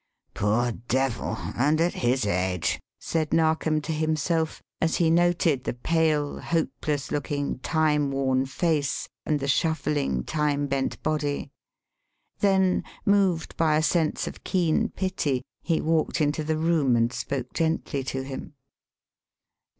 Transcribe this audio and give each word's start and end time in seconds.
"Poor 0.33 0.71
devil! 0.71 1.35
And 1.55 1.79
at 1.79 1.93
his 1.93 2.25
age!" 2.25 2.79
said 2.99 3.31
Narkom 3.31 3.81
to 3.81 3.91
himself, 3.93 4.59
as 4.81 4.95
he 4.95 5.11
noted 5.11 5.63
the 5.63 5.75
pale, 5.75 6.39
hopeless 6.39 7.11
looking, 7.11 7.59
time 7.59 8.09
worn 8.09 8.47
face 8.47 9.07
and 9.27 9.39
the 9.39 9.47
shuffling, 9.47 10.23
time 10.23 10.65
bent 10.65 11.03
body; 11.03 11.51
then, 12.39 12.83
moved 13.05 13.55
by 13.57 13.75
a 13.77 13.83
sense 13.83 14.25
of 14.25 14.43
keen 14.43 14.89
pity, 14.89 15.43
he 15.61 15.79
walked 15.79 16.19
into 16.19 16.43
the 16.43 16.57
room 16.57 16.95
and 16.95 17.13
spoke 17.13 17.53
gently 17.53 18.03
to 18.05 18.23
him. 18.23 18.55